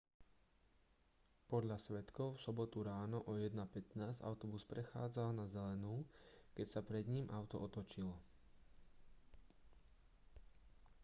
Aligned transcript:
podľa 1.51 1.77
svedkov 1.87 2.29
v 2.33 2.43
sobotu 2.49 2.77
ráno 2.91 3.17
o 3.29 3.33
1:15 3.45 4.25
autobus 4.29 4.63
prechádzal 4.71 5.29
na 5.39 5.45
zelenú 5.55 5.95
keď 6.57 6.65
sa 6.73 6.81
pred 6.89 7.05
ním 7.13 7.25
auto 7.37 7.55
otočilo 7.67 8.15